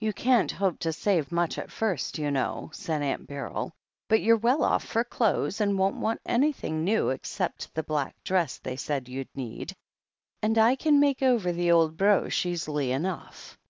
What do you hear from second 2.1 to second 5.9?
you know," said Aunt Beryl. "But you're well off for clothes, and